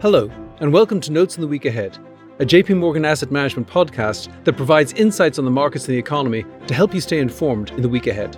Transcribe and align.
Hello, 0.00 0.30
and 0.60 0.72
welcome 0.72 1.00
to 1.00 1.10
Notes 1.10 1.34
on 1.34 1.40
the 1.40 1.48
Week 1.48 1.64
Ahead, 1.64 1.98
a 2.38 2.44
JP 2.44 2.76
Morgan 2.76 3.04
Asset 3.04 3.32
Management 3.32 3.66
podcast 3.66 4.28
that 4.44 4.56
provides 4.56 4.92
insights 4.92 5.40
on 5.40 5.44
the 5.44 5.50
markets 5.50 5.86
and 5.86 5.94
the 5.94 5.98
economy 5.98 6.44
to 6.68 6.74
help 6.74 6.94
you 6.94 7.00
stay 7.00 7.18
informed 7.18 7.70
in 7.70 7.82
the 7.82 7.88
week 7.88 8.06
ahead. 8.06 8.36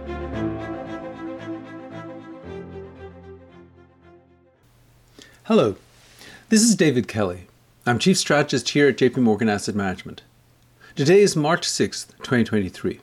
Hello, 5.44 5.76
this 6.48 6.62
is 6.62 6.74
David 6.74 7.06
Kelly. 7.06 7.46
I'm 7.84 7.98
Chief 7.98 8.16
Strategist 8.16 8.70
here 8.70 8.88
at 8.88 8.96
JP 8.96 9.18
Morgan 9.18 9.50
Asset 9.50 9.74
Management. 9.74 10.22
Today 10.96 11.20
is 11.20 11.36
March 11.36 11.68
6th, 11.68 12.16
2023. 12.22 13.00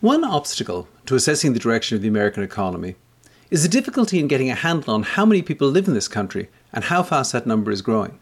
One 0.00 0.24
obstacle 0.24 0.88
to 1.04 1.16
assessing 1.16 1.52
the 1.52 1.58
direction 1.58 1.96
of 1.96 2.02
the 2.02 2.08
American 2.08 2.42
economy 2.42 2.96
is 3.50 3.62
the 3.62 3.68
difficulty 3.68 4.18
in 4.18 4.28
getting 4.28 4.50
a 4.50 4.54
handle 4.54 4.94
on 4.94 5.02
how 5.02 5.24
many 5.24 5.42
people 5.42 5.68
live 5.68 5.88
in 5.88 5.94
this 5.94 6.08
country 6.08 6.48
and 6.72 6.84
how 6.84 7.02
fast 7.02 7.32
that 7.32 7.46
number 7.46 7.70
is 7.70 7.82
growing. 7.82 8.18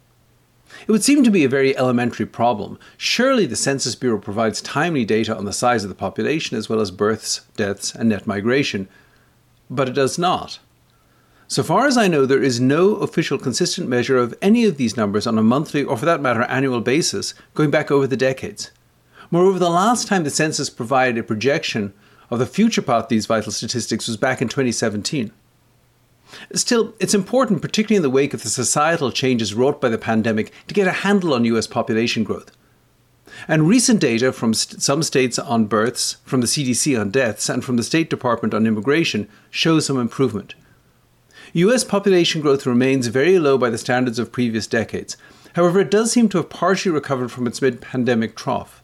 It 0.86 0.92
would 0.92 1.04
seem 1.04 1.24
to 1.24 1.30
be 1.30 1.44
a 1.44 1.48
very 1.48 1.76
elementary 1.76 2.26
problem. 2.26 2.78
Surely 2.96 3.46
the 3.46 3.56
Census 3.56 3.94
Bureau 3.94 4.18
provides 4.18 4.60
timely 4.60 5.04
data 5.04 5.36
on 5.36 5.44
the 5.44 5.52
size 5.52 5.84
of 5.84 5.88
the 5.88 5.94
population 5.94 6.56
as 6.56 6.68
well 6.68 6.80
as 6.80 6.90
births, 6.90 7.42
deaths, 7.56 7.94
and 7.94 8.08
net 8.08 8.26
migration, 8.26 8.88
but 9.70 9.88
it 9.88 9.94
does 9.94 10.18
not. 10.18 10.58
So 11.48 11.62
far 11.62 11.86
as 11.86 11.96
I 11.96 12.08
know, 12.08 12.26
there 12.26 12.42
is 12.42 12.60
no 12.60 12.96
official 12.96 13.38
consistent 13.38 13.88
measure 13.88 14.16
of 14.16 14.36
any 14.42 14.64
of 14.64 14.76
these 14.76 14.96
numbers 14.96 15.26
on 15.26 15.38
a 15.38 15.42
monthly 15.42 15.84
or, 15.84 15.96
for 15.96 16.04
that 16.04 16.20
matter, 16.20 16.42
annual 16.42 16.80
basis 16.80 17.34
going 17.54 17.70
back 17.70 17.90
over 17.90 18.06
the 18.06 18.16
decades. 18.16 18.72
Moreover, 19.30 19.58
the 19.58 19.70
last 19.70 20.08
time 20.08 20.24
the 20.24 20.30
census 20.30 20.70
provided 20.70 21.18
a 21.18 21.22
projection 21.22 21.94
of 22.30 22.38
the 22.38 22.46
future 22.46 22.82
path 22.82 23.04
of 23.04 23.08
these 23.08 23.26
vital 23.26 23.52
statistics 23.52 24.06
was 24.06 24.16
back 24.16 24.42
in 24.42 24.48
2017. 24.48 25.32
Still, 26.52 26.94
it's 26.98 27.14
important, 27.14 27.62
particularly 27.62 27.96
in 27.96 28.02
the 28.02 28.10
wake 28.10 28.34
of 28.34 28.42
the 28.42 28.48
societal 28.48 29.12
changes 29.12 29.54
wrought 29.54 29.80
by 29.80 29.88
the 29.88 29.98
pandemic, 29.98 30.52
to 30.66 30.74
get 30.74 30.88
a 30.88 30.92
handle 30.92 31.34
on 31.34 31.44
US 31.44 31.66
population 31.66 32.24
growth. 32.24 32.50
And 33.48 33.68
recent 33.68 34.00
data 34.00 34.32
from 34.32 34.54
st- 34.54 34.82
some 34.82 35.02
states 35.02 35.38
on 35.38 35.66
births, 35.66 36.16
from 36.24 36.40
the 36.40 36.46
CDC 36.46 36.98
on 36.98 37.10
deaths, 37.10 37.48
and 37.48 37.64
from 37.64 37.76
the 37.76 37.82
State 37.82 38.10
Department 38.10 38.54
on 38.54 38.66
immigration 38.66 39.28
show 39.50 39.78
some 39.78 39.98
improvement. 39.98 40.54
US 41.52 41.84
population 41.84 42.40
growth 42.40 42.66
remains 42.66 43.06
very 43.06 43.38
low 43.38 43.56
by 43.56 43.70
the 43.70 43.78
standards 43.78 44.18
of 44.18 44.32
previous 44.32 44.66
decades. 44.66 45.16
However, 45.54 45.80
it 45.80 45.90
does 45.90 46.12
seem 46.12 46.28
to 46.30 46.38
have 46.38 46.50
partially 46.50 46.92
recovered 46.92 47.30
from 47.30 47.46
its 47.46 47.62
mid 47.62 47.80
pandemic 47.80 48.36
trough. 48.36 48.82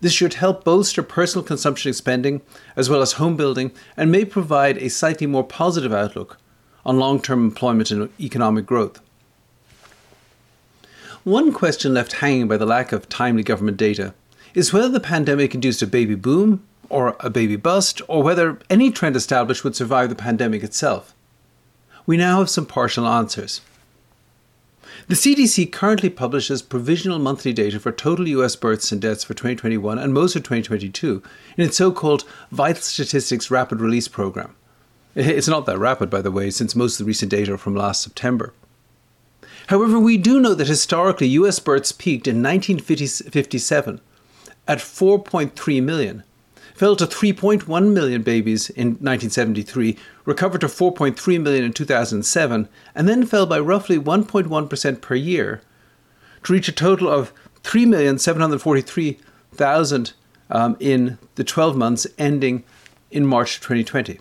This 0.00 0.12
should 0.12 0.34
help 0.34 0.64
bolster 0.64 1.02
personal 1.02 1.44
consumption 1.44 1.92
spending 1.92 2.40
as 2.76 2.88
well 2.88 3.02
as 3.02 3.12
home 3.14 3.36
building 3.36 3.72
and 3.96 4.12
may 4.12 4.24
provide 4.24 4.78
a 4.78 4.88
slightly 4.88 5.26
more 5.26 5.44
positive 5.44 5.92
outlook 5.92 6.38
on 6.86 6.98
long 6.98 7.20
term 7.20 7.44
employment 7.44 7.90
and 7.90 8.08
economic 8.20 8.64
growth. 8.64 9.00
One 11.24 11.52
question 11.52 11.92
left 11.92 12.14
hanging 12.14 12.48
by 12.48 12.56
the 12.56 12.66
lack 12.66 12.92
of 12.92 13.08
timely 13.08 13.42
government 13.42 13.76
data 13.76 14.14
is 14.54 14.72
whether 14.72 14.88
the 14.88 15.00
pandemic 15.00 15.54
induced 15.54 15.82
a 15.82 15.86
baby 15.86 16.14
boom 16.14 16.64
or 16.88 17.16
a 17.20 17.28
baby 17.28 17.56
bust, 17.56 18.00
or 18.08 18.22
whether 18.22 18.58
any 18.70 18.90
trend 18.90 19.14
established 19.14 19.62
would 19.62 19.76
survive 19.76 20.08
the 20.08 20.14
pandemic 20.14 20.62
itself. 20.62 21.14
We 22.06 22.16
now 22.16 22.38
have 22.38 22.48
some 22.48 22.64
partial 22.64 23.06
answers. 23.06 23.60
The 25.06 25.14
CDC 25.14 25.70
currently 25.72 26.10
publishes 26.10 26.60
provisional 26.60 27.18
monthly 27.18 27.52
data 27.52 27.78
for 27.78 27.92
total 27.92 28.28
US 28.28 28.56
births 28.56 28.92
and 28.92 29.00
deaths 29.00 29.24
for 29.24 29.34
2021 29.34 29.98
and 29.98 30.12
most 30.12 30.36
of 30.36 30.42
2022 30.42 31.22
in 31.56 31.64
its 31.64 31.76
so 31.76 31.92
called 31.92 32.24
Vital 32.50 32.82
Statistics 32.82 33.50
Rapid 33.50 33.80
Release 33.80 34.08
Program. 34.08 34.54
It's 35.14 35.48
not 35.48 35.66
that 35.66 35.78
rapid, 35.78 36.10
by 36.10 36.20
the 36.20 36.30
way, 36.30 36.50
since 36.50 36.76
most 36.76 36.94
of 36.94 37.04
the 37.04 37.08
recent 37.08 37.30
data 37.30 37.54
are 37.54 37.58
from 37.58 37.74
last 37.74 38.02
September. 38.02 38.52
However, 39.68 39.98
we 39.98 40.16
do 40.16 40.40
know 40.40 40.54
that 40.54 40.66
historically 40.66 41.28
US 41.28 41.58
births 41.58 41.92
peaked 41.92 42.26
in 42.26 42.42
1957 42.42 44.00
at 44.66 44.78
4.3 44.78 45.82
million, 45.82 46.24
fell 46.74 46.96
to 46.96 47.06
3.1 47.06 47.92
million 47.92 48.22
babies 48.22 48.70
in 48.70 48.88
1973, 48.88 49.96
recovered 50.24 50.60
to 50.60 50.66
4.3 50.66 51.42
million 51.42 51.64
in 51.64 51.72
2007, 51.72 52.68
and 52.94 53.08
then 53.08 53.26
fell 53.26 53.46
by 53.46 53.58
roughly 53.58 53.98
1.1% 53.98 55.00
per 55.00 55.14
year 55.14 55.62
to 56.44 56.52
reach 56.52 56.68
a 56.68 56.72
total 56.72 57.08
of 57.08 57.32
3,743,000 57.62 60.12
um, 60.50 60.76
in 60.80 61.18
the 61.34 61.44
12 61.44 61.76
months 61.76 62.06
ending 62.16 62.64
in 63.10 63.26
March 63.26 63.60
2020. 63.60 64.18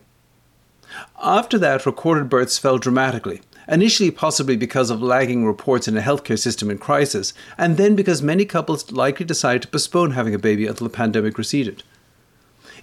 After 1.22 1.58
that, 1.60 1.86
recorded 1.86 2.30
births 2.30 2.58
fell 2.58 2.78
dramatically, 2.78 3.42
initially 3.68 4.12
possibly 4.12 4.56
because 4.56 4.90
of 4.90 5.02
lagging 5.02 5.46
reports 5.46 5.88
in 5.88 5.98
a 5.98 6.02
healthcare 6.02 6.40
system 6.40 6.72
in 6.72 6.78
crisis, 6.78 7.34
and 7.58 7.78
then 7.78 7.96
because 7.96 8.22
many 8.22 8.46
couples 8.46 8.92
likely 8.92 9.26
decided 9.26 9.64
to 9.64 9.68
postpone 9.68 10.12
having 10.12 10.34
a 10.34 10.40
baby 10.40 10.66
until 10.66 10.88
the 10.88 10.94
pandemic 10.94 11.38
receded. 11.38 11.84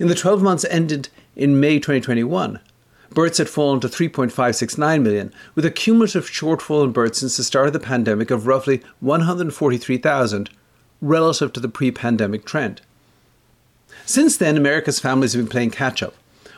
In 0.01 0.09
the 0.09 0.15
12 0.15 0.43
months 0.43 0.65
ended 0.71 1.09
in 1.37 1.61
May 1.61 1.79
2021, 1.79 2.59
births 3.11 3.39
had 3.39 3.49
fallen 3.49 3.79
to 3.81 3.89
3.569 3.89 5.03
million, 5.03 5.33
with 5.55 5.65
a 5.65 5.71
cumulative 5.71 6.27
shortfall 6.27 6.85
in 6.85 6.91
births 6.91 7.21
since 7.21 7.37
the 7.37 7.45
start 7.45 7.69
of 7.69 7.73
the 7.73 7.79
pandemic 7.79 8.33
of 8.33 8.49
roughly 8.49 8.83
143,000 8.99 10.51
relative 11.01 11.53
to 11.53 11.61
the 11.61 11.69
pre 11.69 11.93
pandemic 11.93 12.45
trend. 12.45 12.81
Since 14.05 14.37
then, 14.37 14.57
America's 14.57 14.99
families 14.99 15.33
have 15.33 15.43
been 15.43 15.51
playing 15.51 15.71
catch 15.71 16.03
up, 16.03 16.15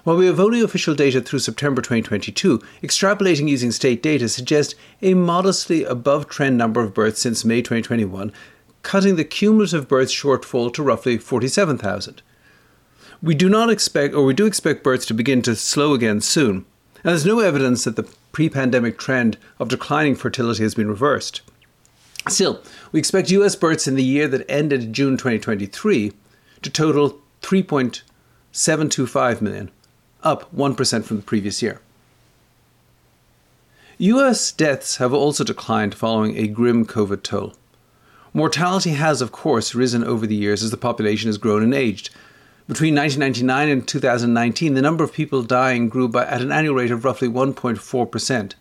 while 0.06 0.16
we 0.16 0.26
have 0.26 0.38
only 0.38 0.60
official 0.60 0.94
data 0.94 1.20
through 1.20 1.41
September 1.41 1.82
2022, 1.82 2.60
extrapolating 2.82 3.48
using 3.48 3.72
state 3.72 4.02
data 4.02 4.28
suggests 4.28 4.76
a 5.02 5.14
modestly 5.14 5.84
above 5.84 6.28
trend 6.28 6.56
number 6.56 6.80
of 6.80 6.94
births 6.94 7.20
since 7.20 7.44
May 7.44 7.60
2021, 7.60 8.32
cutting 8.82 9.16
the 9.16 9.25
cumulative 9.25 9.88
birth 9.88 10.08
shortfall 10.08 10.72
to 10.72 10.82
roughly 10.82 11.19
47,000. 11.19 12.22
We 13.22 13.34
do 13.34 13.49
not 13.49 13.71
expect, 13.71 14.15
or 14.15 14.25
we 14.25 14.34
do 14.34 14.47
expect 14.47 14.82
births 14.84 15.06
to 15.06 15.15
begin 15.15 15.43
to 15.43 15.56
slow 15.56 15.94
again 15.94 16.21
soon, 16.21 16.66
and 16.97 17.12
there's 17.12 17.25
no 17.27 17.41
evidence 17.41 17.84
that 17.84 17.97
the 17.97 18.09
pre 18.32 18.49
pandemic 18.49 18.99
trend 18.99 19.38
of 19.59 19.69
declining 19.69 20.15
fertility 20.15 20.62
has 20.62 20.75
been 20.75 20.88
reversed. 20.88 21.41
Still, 22.28 22.60
we 22.93 22.99
expect 22.99 23.31
US 23.31 23.55
births 23.56 23.87
in 23.87 23.94
the 23.94 24.03
year 24.03 24.26
that 24.28 24.44
ended 24.50 24.93
June 24.93 25.16
2023 25.16 26.12
to 26.62 26.71
total 26.71 27.21
3.725 27.43 29.41
million, 29.41 29.71
up 30.22 30.55
1% 30.55 31.05
from 31.05 31.16
the 31.16 31.22
previous 31.22 31.62
year. 31.62 31.81
US 33.99 34.53
deaths 34.53 34.97
have 34.97 35.15
also 35.15 35.44
declined 35.44 35.94
following 35.94 36.37
a 36.37 36.49
grim 36.49 36.84
COVID 36.84 37.22
toll. 37.22 37.55
Mortality 38.34 38.91
has, 38.91 39.22
of 39.22 39.32
course, 39.32 39.75
risen 39.75 40.05
over 40.05 40.26
the 40.26 40.34
years 40.34 40.62
as 40.62 40.71
the 40.71 40.76
population 40.76 41.28
has 41.28 41.38
grown 41.38 41.62
and 41.62 41.72
aged. 41.72 42.10
Between 42.69 42.97
1999 42.97 43.69
and 43.69 43.87
2019, 43.87 44.75
the 44.75 44.82
number 44.82 45.04
of 45.04 45.12
people 45.12 45.44
dying 45.44 45.88
grew 45.88 46.09
by, 46.09 46.27
at 46.27 46.43
an 46.43 46.50
annual 46.50 46.75
rate 46.75 46.91
of 46.91 47.04
roughly 47.04 47.28
1.4%, 47.28 48.54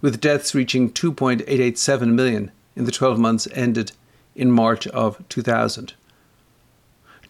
with 0.00 0.20
deaths 0.22 0.54
reaching 0.54 0.90
2.887 0.90 2.14
million 2.14 2.50
in 2.74 2.86
the 2.86 2.92
12 2.92 3.18
months 3.18 3.46
ended 3.52 3.92
in 4.34 4.50
March 4.50 4.86
of 4.88 5.22
2000. 5.28 5.92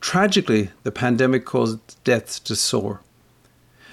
Tragically, 0.01 0.71
the 0.85 0.93
pandemic 0.93 1.45
caused 1.45 2.03
deaths 2.05 2.39
to 2.39 2.55
soar. 2.55 3.01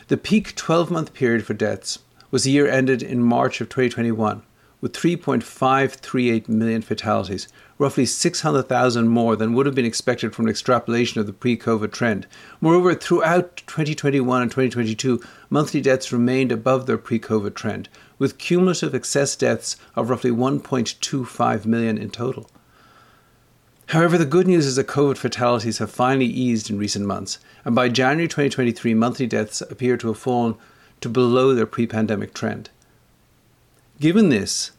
The 0.07 0.17
peak 0.17 0.55
12 0.55 0.91
month 0.91 1.13
period 1.15 1.47
for 1.47 1.55
deaths 1.55 1.99
was 2.29 2.43
the 2.43 2.51
year 2.51 2.67
ended 2.67 3.01
in 3.01 3.23
March 3.23 3.59
of 3.59 3.69
2021, 3.69 4.43
with 4.81 4.93
3.538 4.93 6.47
million 6.47 6.81
fatalities, 6.81 7.47
roughly 7.77 8.05
600,000 8.05 9.07
more 9.07 9.35
than 9.35 9.53
would 9.53 9.65
have 9.65 9.75
been 9.75 9.85
expected 9.85 10.33
from 10.33 10.45
an 10.45 10.49
extrapolation 10.49 11.19
of 11.19 11.27
the 11.27 11.33
pre 11.33 11.57
COVID 11.57 11.91
trend. 11.91 12.27
Moreover, 12.61 12.95
throughout 12.95 13.57
2021 13.67 14.41
and 14.41 14.51
2022, 14.51 15.21
monthly 15.49 15.81
deaths 15.81 16.11
remained 16.11 16.51
above 16.51 16.85
their 16.85 16.97
pre 16.97 17.19
COVID 17.19 17.55
trend, 17.55 17.89
with 18.17 18.37
cumulative 18.37 18.95
excess 18.95 19.35
deaths 19.35 19.75
of 19.95 20.09
roughly 20.09 20.31
1.25 20.31 21.65
million 21.65 21.97
in 21.97 22.09
total. 22.09 22.49
However, 23.87 24.19
the 24.19 24.25
good 24.25 24.45
news 24.45 24.67
is 24.67 24.75
that 24.75 24.85
COVID 24.85 25.17
fatalities 25.17 25.79
have 25.79 25.89
finally 25.89 26.27
eased 26.27 26.69
in 26.69 26.77
recent 26.77 27.07
months, 27.07 27.39
and 27.65 27.73
by 27.73 27.89
January 27.89 28.27
2023, 28.27 28.93
monthly 28.93 29.25
deaths 29.25 29.61
appear 29.61 29.97
to 29.97 30.07
have 30.09 30.19
fallen 30.19 30.55
to 31.01 31.09
below 31.09 31.55
their 31.55 31.65
pre 31.65 31.87
pandemic 31.87 32.33
trend. 32.33 32.69
Given 33.99 34.29
this, 34.29 34.71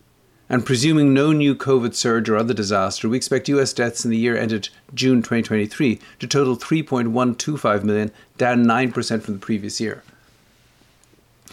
and 0.51 0.67
presuming 0.67 1.15
no 1.15 1.31
new 1.31 1.55
COVID 1.55 1.95
surge 1.95 2.29
or 2.29 2.37
other 2.37 2.53
disaster, 2.53 3.09
we 3.09 3.17
expect 3.17 3.49
US 3.49 3.73
deaths 3.73 4.05
in 4.05 4.11
the 4.11 4.17
year 4.17 4.37
ended 4.37 4.69
June 4.93 5.23
2023 5.23 6.01
to 6.19 6.27
total 6.27 6.57
3.125 6.57 7.85
million, 7.85 8.11
down 8.37 8.65
9% 8.65 9.23
from 9.23 9.35
the 9.35 9.41
previous 9.41 9.81
year. 9.81 10.03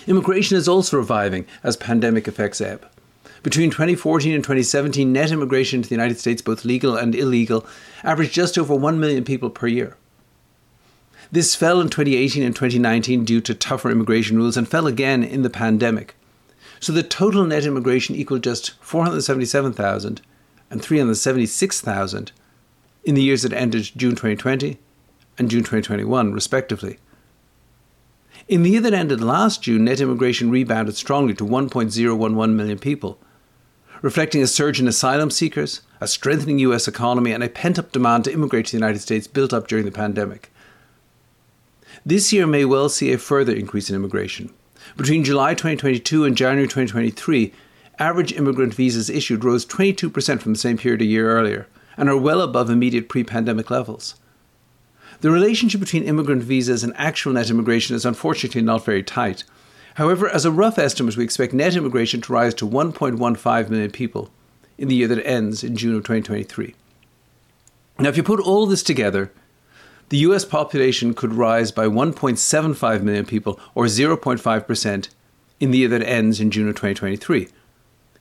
Immigration 0.08 0.58
is 0.58 0.68
also 0.68 0.98
reviving 0.98 1.46
as 1.64 1.78
pandemic 1.78 2.28
effects 2.28 2.60
ebb. 2.60 2.88
Between 3.44 3.70
2014 3.70 4.34
and 4.34 4.44
2017, 4.44 5.14
net 5.14 5.32
immigration 5.32 5.84
to 5.84 5.88
the 5.88 5.96
United 5.96 6.18
States, 6.18 6.42
both 6.42 6.66
legal 6.66 6.96
and 6.96 7.14
illegal, 7.14 7.68
averaged 8.04 8.34
just 8.34 8.58
over 8.58 8.74
1 8.74 9.00
million 9.00 9.24
people 9.24 9.52
per 9.52 9.68
year. 9.68 9.96
This 11.32 11.54
fell 11.54 11.80
in 11.80 11.90
2018 11.90 12.42
and 12.42 12.56
2019 12.56 13.26
due 13.26 13.42
to 13.42 13.54
tougher 13.54 13.92
immigration 13.92 14.38
rules 14.38 14.58
and 14.58 14.68
fell 14.68 14.88
again 14.88 15.24
in 15.24 15.44
the 15.44 15.52
pandemic. 15.52 16.16
So 16.80 16.92
the 16.92 17.04
total 17.04 17.44
net 17.46 17.66
immigration 17.66 18.16
equaled 18.16 18.44
just 18.44 18.72
477,000 18.82 20.22
and 20.70 20.82
376,000 20.82 22.32
in 23.04 23.16
the 23.16 23.22
years 23.22 23.44
that 23.44 23.54
ended 23.54 23.92
June 23.96 24.12
2020 24.12 24.78
and 25.38 25.50
June 25.50 25.62
2021, 25.62 26.34
respectively. 26.34 26.98
In 28.48 28.64
the 28.64 28.72
year 28.72 28.82
that 28.82 28.94
ended 28.94 29.22
last 29.22 29.64
June, 29.64 29.86
net 29.86 30.00
immigration 30.00 30.50
rebounded 30.50 30.96
strongly 30.96 31.34
to 31.36 31.46
1.011 31.46 32.54
million 32.54 32.80
people, 32.80 33.20
reflecting 34.02 34.42
a 34.42 34.48
surge 34.48 34.80
in 34.80 34.88
asylum 34.88 35.32
seekers, 35.32 35.82
a 36.00 36.08
strengthening 36.08 36.60
US 36.60 36.88
economy, 36.88 37.32
and 37.32 37.44
a 37.44 37.50
pent 37.50 37.80
up 37.80 37.92
demand 37.92 38.24
to 38.26 38.34
immigrate 38.34 38.68
to 38.68 38.72
the 38.72 38.78
United 38.78 39.00
States 39.00 39.28
built 39.28 39.54
up 39.54 39.68
during 39.68 39.86
the 39.86 39.92
pandemic. 39.92 40.52
This 42.06 42.32
year 42.32 42.48
may 42.48 42.64
well 42.64 42.90
see 42.90 43.12
a 43.12 43.18
further 43.18 43.54
increase 43.54 43.90
in 43.90 43.96
immigration. 43.96 44.54
Between 44.96 45.24
July 45.24 45.54
2022 45.54 46.24
and 46.24 46.38
January 46.38 46.68
2023, 46.68 47.54
average 48.00 48.34
immigrant 48.34 48.74
visas 48.74 49.10
issued 49.10 49.44
rose 49.44 49.66
22% 49.66 50.42
from 50.42 50.54
the 50.54 50.60
same 50.60 50.78
period 50.78 51.02
a 51.02 51.06
year 51.06 51.30
earlier 51.30 51.68
and 51.98 52.10
are 52.10 52.18
well 52.18 52.42
above 52.42 52.70
immediate 52.70 53.10
pre 53.10 53.24
pandemic 53.24 53.70
levels. 53.70 54.16
The 55.22 55.32
relationship 55.32 55.80
between 55.80 56.04
immigrant 56.04 56.44
visas 56.44 56.84
and 56.84 56.94
actual 56.96 57.34
net 57.34 57.50
immigration 57.50 57.96
is 57.96 58.06
unfortunately 58.06 58.62
not 58.62 58.86
very 58.86 59.02
tight. 59.02 59.44
However, 59.96 60.30
as 60.30 60.46
a 60.46 60.52
rough 60.52 60.78
estimate, 60.78 61.18
we 61.18 61.24
expect 61.24 61.54
net 61.54 61.76
immigration 61.76 62.22
to 62.22 62.34
rise 62.34 62.54
to 62.56 62.68
1.15 62.68 63.70
million 63.70 63.92
people 63.92 64.30
in 64.78 64.90
the 64.90 64.96
year 64.96 65.08
that 65.08 65.26
ends 65.26 65.64
in 65.64 65.76
June 65.76 65.96
of 65.96 66.04
2023. 66.04 66.76
Now, 67.98 68.10
if 68.10 68.16
you 68.16 68.22
put 68.22 68.40
all 68.40 68.68
this 68.68 68.84
together, 68.84 69.32
the 70.10 70.18
US 70.20 70.46
population 70.46 71.14
could 71.14 71.34
rise 71.34 71.72
by 71.72 71.86
1.75 71.86 73.02
million 73.02 73.26
people, 73.26 73.60
or 73.76 73.86
0.5%, 73.86 75.10
in 75.60 75.72
the 75.72 75.78
year 75.80 75.88
that 75.90 76.04
ends 76.04 76.40
in 76.40 76.52
June 76.52 76.70
of 76.70 76.76
2023, 76.76 77.50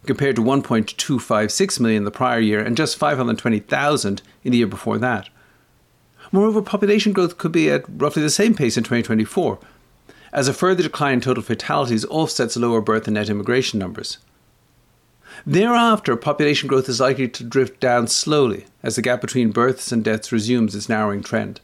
compared 0.04 0.36
to 0.36 0.42
1.256 0.42 1.80
million 1.80 2.04
the 2.04 2.10
prior 2.10 2.40
year 2.40 2.60
and 2.60 2.76
just 2.76 2.96
520,000 2.96 4.22
in 4.42 4.52
the 4.52 4.58
year 4.58 4.66
before 4.66 4.98
that. 4.98 5.28
Moreover, 6.32 6.62
population 6.62 7.12
growth 7.12 7.38
could 7.38 7.52
be 7.52 7.70
at 7.70 7.84
roughly 7.88 8.22
the 8.22 8.30
same 8.30 8.54
pace 8.54 8.76
in 8.76 8.82
2024, 8.82 9.58
as 10.32 10.48
a 10.48 10.52
further 10.52 10.82
decline 10.82 11.14
in 11.14 11.20
total 11.20 11.42
fatalities 11.42 12.04
offsets 12.06 12.56
lower 12.56 12.80
birth 12.80 13.06
and 13.06 13.14
net 13.14 13.30
immigration 13.30 13.78
numbers. 13.78 14.18
Thereafter, 15.46 16.16
population 16.16 16.68
growth 16.68 16.88
is 16.88 17.00
likely 17.00 17.28
to 17.28 17.44
drift 17.44 17.78
down 17.78 18.08
slowly 18.08 18.66
as 18.82 18.96
the 18.96 19.02
gap 19.02 19.20
between 19.20 19.50
births 19.50 19.92
and 19.92 20.02
deaths 20.02 20.32
resumes 20.32 20.74
its 20.74 20.88
narrowing 20.88 21.22
trend. 21.22 21.60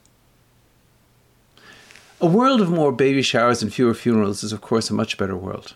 A 2.23 2.27
world 2.29 2.61
of 2.61 2.71
more 2.71 2.93
baby 2.93 3.21
showers 3.21 3.65
and 3.65 3.75
fewer 3.75 3.95
funerals 3.95 4.45
is, 4.45 4.53
of 4.53 4.61
course, 4.61 4.89
a 4.89 4.95
much 4.95 5.19
better 5.19 5.37
world. 5.37 5.75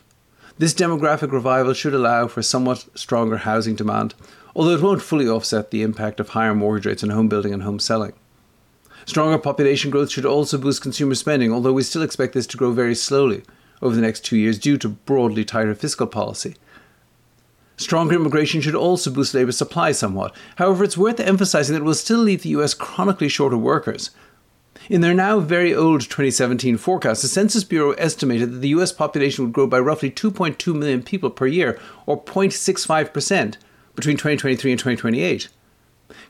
This 0.58 0.72
demographic 0.72 1.32
revival 1.32 1.74
should 1.74 1.92
allow 1.92 2.28
for 2.28 2.40
somewhat 2.40 2.86
stronger 2.94 3.38
housing 3.38 3.74
demand, 3.74 4.14
although 4.54 4.76
it 4.76 4.80
won't 4.80 5.02
fully 5.02 5.26
offset 5.26 5.72
the 5.72 5.82
impact 5.82 6.20
of 6.20 6.28
higher 6.28 6.54
mortgage 6.54 6.86
rates 6.86 7.02
on 7.02 7.10
home 7.10 7.28
building 7.28 7.52
and 7.52 7.64
home 7.64 7.80
selling. 7.80 8.12
Stronger 9.06 9.38
population 9.38 9.90
growth 9.90 10.12
should 10.12 10.24
also 10.24 10.56
boost 10.56 10.82
consumer 10.82 11.16
spending, 11.16 11.52
although 11.52 11.72
we 11.72 11.82
still 11.82 12.02
expect 12.02 12.32
this 12.32 12.46
to 12.46 12.56
grow 12.56 12.70
very 12.70 12.94
slowly 12.94 13.42
over 13.82 13.96
the 13.96 14.00
next 14.00 14.24
two 14.24 14.36
years 14.36 14.56
due 14.56 14.78
to 14.78 14.90
broadly 14.90 15.44
tighter 15.44 15.74
fiscal 15.74 16.06
policy. 16.06 16.54
Stronger 17.76 18.14
immigration 18.14 18.60
should 18.60 18.76
also 18.76 19.10
boost 19.10 19.34
labour 19.34 19.50
supply 19.50 19.90
somewhat. 19.90 20.32
However, 20.56 20.84
it's 20.84 20.96
worth 20.96 21.18
emphasising 21.18 21.74
that 21.74 21.82
it 21.82 21.84
will 21.84 21.94
still 21.94 22.20
leave 22.20 22.42
the 22.42 22.50
US 22.50 22.72
chronically 22.72 23.28
short 23.28 23.52
of 23.52 23.60
workers. 23.60 24.10
In 24.88 25.00
their 25.00 25.14
now 25.14 25.40
very 25.40 25.74
old 25.74 26.02
2017 26.02 26.76
forecast, 26.76 27.22
the 27.22 27.28
Census 27.28 27.64
Bureau 27.64 27.92
estimated 27.92 28.52
that 28.52 28.58
the 28.58 28.68
US 28.68 28.92
population 28.92 29.44
would 29.44 29.52
grow 29.52 29.66
by 29.66 29.80
roughly 29.80 30.10
2.2 30.10 30.74
million 30.74 31.02
people 31.02 31.30
per 31.30 31.46
year, 31.46 31.78
or 32.06 32.22
0.65%, 32.22 33.56
between 33.96 34.16
2023 34.16 34.72
and 34.72 34.78
2028, 34.78 35.48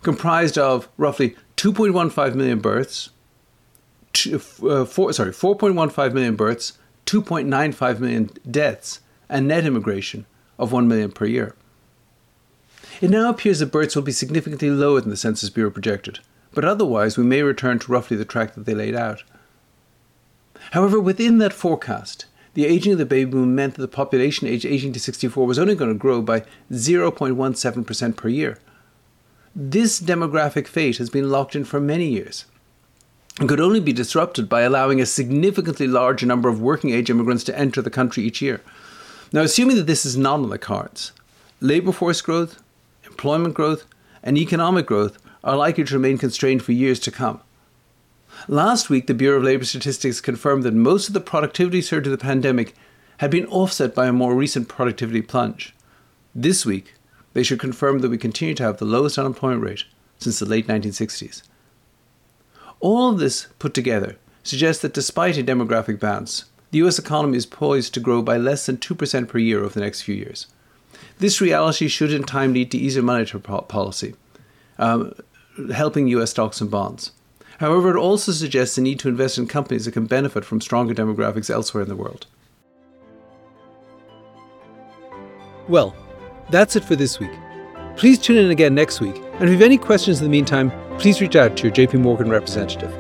comprised 0.03 0.57
of 0.57 0.89
roughly 0.97 1.37
2.15 1.57 2.35
million 2.35 2.61
births, 2.61 3.11
two, 4.15 4.41
uh, 4.69 4.85
four, 4.87 5.13
sorry, 5.13 5.33
4.15 5.33 6.13
million 6.15 6.37
births, 6.37 6.79
2.95 7.05 7.99
million 8.01 8.31
deaths, 8.51 9.01
and 9.29 9.49
net 9.49 9.67
immigration 9.67 10.25
of 10.59 10.73
1 10.73 10.89
million 10.89 11.13
per 11.13 11.27
year. 11.27 11.55
It 13.03 13.11
now 13.11 13.29
appears 13.29 13.59
that 13.59 13.73
births 13.73 13.95
will 13.95 14.03
be 14.03 14.13
significantly 14.13 14.71
lower 14.71 15.01
than 15.03 15.11
the 15.11 15.17
Census 15.17 15.51
Bureau 15.51 15.71
projected, 15.71 16.21
but 16.57 16.65
otherwise 16.65 17.19
we 17.19 17.23
may 17.23 17.43
return 17.43 17.79
to 17.79 17.93
roughly 17.93 18.17
the 18.17 18.25
track 18.25 18.55
that 18.55 18.65
they 18.65 18.75
laid 18.75 18.95
out. 18.97 19.23
However, 20.73 20.99
within 20.99 21.37
that 21.39 21.53
forecast, 21.53 22.25
the 22.55 22.65
aging 22.65 22.93
of 22.93 22.99
the 22.99 23.05
baby 23.05 23.31
boom 23.31 23.55
meant 23.55 23.75
that 23.75 23.83
the 23.83 23.89
population 23.89 24.49
aged 24.49 24.65
18 24.65 24.95
to 24.95 24.99
64 24.99 25.47
was 25.47 25.59
only 25.59 25.75
going 25.75 25.93
to 25.93 25.99
grow 25.99 26.23
by 26.23 26.45
0.17% 26.73 28.17
per 28.17 28.29
year, 28.29 28.59
this 29.55 30.01
demographic 30.01 30.67
fate 30.67 30.97
has 30.97 31.11
been 31.11 31.31
locked 31.31 31.55
in 31.55 31.65
for 31.65 31.79
many 31.79 32.07
years 32.07 32.47
and 33.39 33.51
could 33.51 33.61
only 33.61 33.81
be 33.81 33.93
disrupted 33.93 34.49
by 34.49 34.63
allowing 34.63 34.99
a 34.99 35.07
significantly 35.07 35.87
larger 35.87 36.25
number 36.25 36.49
of 36.49 36.63
working 36.63 36.89
age 36.89 37.11
immigrants 37.11 37.45
to 37.45 37.59
enter 37.59 37.83
the 37.83 37.91
country 37.91 38.25
each 38.25 38.41
year. 38.41 38.63
Now, 39.31 39.43
assuming 39.43 39.77
that 39.77 39.87
this 39.87 40.07
is 40.07 40.17
not 40.17 40.41
on 40.41 40.49
the 40.49 40.59
cards, 40.59 41.13
labour 41.61 41.93
force 41.93 42.23
growth, 42.23 42.63
employment 43.05 43.53
growth, 43.53 43.85
and 44.23 44.39
economic 44.39 44.87
growth 44.87 45.19
are 45.47 45.57
likely 45.57 45.85
to 45.85 45.95
remain 45.95 46.19
constrained 46.19 46.63
for 46.63 46.73
years 46.73 47.01
to 47.01 47.11
come. 47.11 47.41
Last 48.49 48.91
week, 48.91 49.07
the 49.07 49.15
Bureau 49.15 49.39
of 49.39 49.45
Labour 49.45 49.65
Statistics 49.65 50.21
confirmed 50.21 50.65
that 50.65 50.75
most 50.75 51.09
of 51.09 51.15
the 51.15 51.21
productivity 51.21 51.81
surge 51.81 52.07
of 52.07 52.11
the 52.11 52.19
pandemic 52.19 52.75
had 53.19 53.31
been 53.31 53.47
offset 53.47 53.95
by 53.95 54.07
a 54.07 54.13
more 54.13 54.35
recent 54.35 54.69
productivity 54.69 55.23
plunge. 55.23 55.75
This 56.35 56.67
week, 56.67 56.95
they 57.33 57.43
should 57.43 57.61
confirm 57.61 58.01
that 58.01 58.11
we 58.11 58.19
continue 58.19 58.55
to 58.57 58.63
have 58.63 58.79
the 58.79 58.85
lowest 58.85 59.19
unemployment 59.19 59.63
rate 59.63 59.85
since 60.19 60.39
the 60.39 60.47
late 60.47 60.67
1960s. 60.67 61.43
All 62.81 63.11
of 63.11 63.19
this 63.19 63.47
put 63.59 63.73
together 63.73 64.17
suggests 64.43 64.83
that 64.83 64.95
despite 64.95 65.39
a 65.39 65.43
demographic 65.43 65.99
bounce, 66.01 66.45
the 66.73 66.79
US 66.79 66.99
economy 66.99 67.39
is 67.39 67.47
poised 67.47 67.95
to 67.95 68.01
grow 68.01 68.21
by 68.21 68.37
less 68.37 68.67
than 68.67 68.77
2% 68.77 69.29
per 69.29 69.39
year 69.39 69.61
over 69.61 69.75
the 69.75 69.81
next 69.81 70.03
few 70.03 70.15
years. 70.15 70.47
This 71.19 71.41
reality 71.41 71.89
should 71.89 72.13
in 72.13 72.25
time 72.25 72.53
lead 72.53 72.71
to 72.73 72.79
easier 72.79 73.03
monetary 73.03 73.41
policy, 73.43 74.15
um, 74.79 75.15
helping 75.75 76.09
US 76.09 76.31
stocks 76.31 76.61
and 76.61 76.71
bonds. 76.71 77.13
However, 77.59 77.97
it 77.97 77.99
also 77.99 78.33
suggests 78.33 78.77
the 78.77 78.83
need 78.83 78.99
to 79.01 79.09
invest 79.09 79.39
in 79.39 79.47
companies 79.47 79.87
that 79.87 79.93
can 79.93 80.07
benefit 80.07 80.45
from 80.45 80.61
stronger 80.61 80.95
demographics 80.95 81.51
elsewhere 81.51 81.83
in 81.83 81.89
the 81.89 81.97
world. 81.97 82.27
Well, 85.69 85.97
that's 86.51 86.77
it 86.77 86.85
for 86.85 86.97
this 86.97 87.19
week. 87.19 87.33
Please 87.97 88.19
tune 88.19 88.37
in 88.37 88.51
again 88.51 88.75
next 88.75 89.01
week, 89.01 89.17
and 89.17 89.45
if 89.45 89.49
you 89.49 89.53
have 89.53 89.63
any 89.63 89.79
questions 89.79 90.19
in 90.19 90.25
the 90.25 90.31
meantime, 90.31 90.71
please 90.99 91.21
reach 91.21 91.35
out 91.35 91.57
to 91.57 91.65
your 91.65 91.73
JP 91.73 92.01
Morgan 92.01 92.29
representative. 92.29 92.95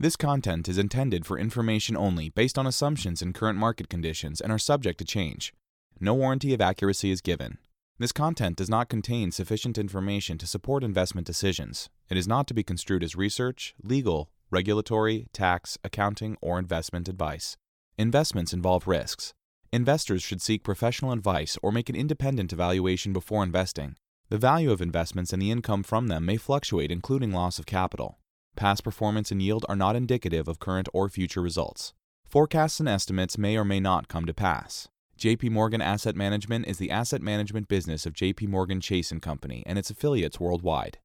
This 0.00 0.16
content 0.16 0.68
is 0.68 0.78
intended 0.78 1.24
for 1.24 1.38
information 1.38 1.96
only 1.96 2.28
based 2.28 2.58
on 2.58 2.66
assumptions 2.66 3.22
and 3.22 3.34
current 3.34 3.58
market 3.58 3.88
conditions 3.88 4.40
and 4.40 4.52
are 4.52 4.58
subject 4.58 4.98
to 4.98 5.04
change. 5.04 5.52
No 5.98 6.14
warranty 6.14 6.54
of 6.54 6.60
accuracy 6.60 7.10
is 7.10 7.20
given. 7.20 7.58
This 8.00 8.12
content 8.12 8.56
does 8.56 8.70
not 8.70 8.88
contain 8.88 9.32
sufficient 9.32 9.76
information 9.76 10.38
to 10.38 10.46
support 10.46 10.84
investment 10.84 11.26
decisions. 11.26 11.90
It 12.08 12.16
is 12.16 12.28
not 12.28 12.46
to 12.46 12.54
be 12.54 12.62
construed 12.62 13.02
as 13.02 13.16
research, 13.16 13.74
legal, 13.82 14.30
regulatory, 14.52 15.26
tax, 15.32 15.78
accounting, 15.82 16.36
or 16.40 16.60
investment 16.60 17.08
advice. 17.08 17.56
Investments 17.96 18.52
involve 18.52 18.86
risks. 18.86 19.34
Investors 19.72 20.22
should 20.22 20.40
seek 20.40 20.62
professional 20.62 21.10
advice 21.10 21.58
or 21.60 21.72
make 21.72 21.88
an 21.88 21.96
independent 21.96 22.52
evaluation 22.52 23.12
before 23.12 23.42
investing. 23.42 23.96
The 24.28 24.38
value 24.38 24.70
of 24.70 24.80
investments 24.80 25.32
and 25.32 25.42
the 25.42 25.50
income 25.50 25.82
from 25.82 26.06
them 26.06 26.24
may 26.24 26.36
fluctuate, 26.36 26.92
including 26.92 27.32
loss 27.32 27.58
of 27.58 27.66
capital. 27.66 28.20
Past 28.54 28.84
performance 28.84 29.32
and 29.32 29.42
yield 29.42 29.66
are 29.68 29.74
not 29.74 29.96
indicative 29.96 30.46
of 30.46 30.60
current 30.60 30.88
or 30.92 31.08
future 31.08 31.42
results. 31.42 31.94
Forecasts 32.24 32.78
and 32.78 32.88
estimates 32.88 33.36
may 33.36 33.56
or 33.56 33.64
may 33.64 33.80
not 33.80 34.06
come 34.06 34.24
to 34.24 34.34
pass. 34.34 34.88
JP 35.18 35.50
Morgan 35.50 35.82
Asset 35.82 36.14
Management 36.14 36.68
is 36.68 36.78
the 36.78 36.92
asset 36.92 37.20
management 37.20 37.66
business 37.66 38.06
of 38.06 38.12
JP 38.12 38.46
Morgan 38.46 38.80
Chase 38.80 39.12
& 39.18 39.20
Company 39.20 39.64
and 39.66 39.76
its 39.76 39.90
affiliates 39.90 40.38
worldwide. 40.38 40.98